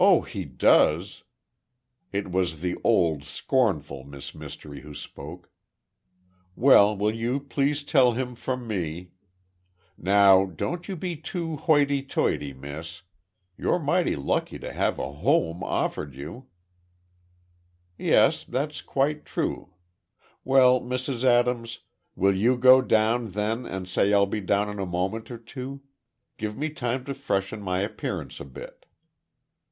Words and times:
"Oh, 0.00 0.20
he 0.20 0.44
does!" 0.44 1.24
It 2.12 2.30
was 2.30 2.60
the 2.60 2.76
old, 2.84 3.24
scornful 3.24 4.04
Miss 4.04 4.32
Mystery 4.32 4.82
who 4.82 4.94
spoke. 4.94 5.50
"Well, 6.54 6.96
will 6.96 7.12
you 7.12 7.40
please 7.40 7.82
tell 7.82 8.12
him 8.12 8.36
from 8.36 8.68
me—" 8.68 9.10
"Now, 9.96 10.44
don't 10.46 10.86
you 10.86 10.94
be 10.94 11.16
too 11.16 11.56
hoity 11.56 12.04
toity, 12.04 12.52
miss! 12.52 13.02
You're 13.56 13.80
mighty 13.80 14.14
lucky 14.14 14.56
to 14.60 14.72
have 14.72 15.00
a 15.00 15.10
home 15.14 15.64
offered 15.64 16.14
you—" 16.14 16.46
"Yes, 17.98 18.44
that's 18.44 18.80
quite 18.80 19.24
true. 19.24 19.74
Well, 20.44 20.80
Mrs. 20.80 21.24
Adams, 21.24 21.80
will 22.14 22.36
you 22.36 22.56
go 22.56 22.82
down, 22.82 23.32
then 23.32 23.66
and 23.66 23.88
say 23.88 24.12
I'll 24.12 24.26
be 24.26 24.42
down 24.42 24.68
in 24.70 24.78
a 24.78 24.86
moment 24.86 25.28
or 25.28 25.38
two. 25.38 25.82
Give 26.36 26.56
me 26.56 26.70
time 26.70 27.04
to 27.06 27.14
freshen 27.14 27.60
my 27.60 27.80
appearance 27.80 28.38
a 28.38 28.44
bit." 28.44 28.76